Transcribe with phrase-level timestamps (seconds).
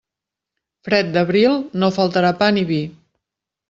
[0.87, 2.85] Fred d'Abril, no faltarà pa ni vi.